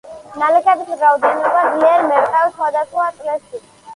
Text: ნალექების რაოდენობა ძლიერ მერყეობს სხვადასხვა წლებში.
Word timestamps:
ნალექების 0.43 0.93
რაოდენობა 1.01 1.59
ძლიერ 1.75 2.07
მერყეობს 2.07 2.53
სხვადასხვა 2.57 3.05
წლებში. 3.21 3.63